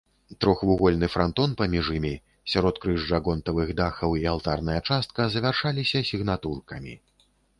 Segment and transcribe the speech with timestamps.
[0.43, 2.13] Трохвугольны франтон паміж імі,
[2.53, 6.93] сяродкрыжжа гонтавых дахаў і алтарная частка завяршаліся сігнатуркамі.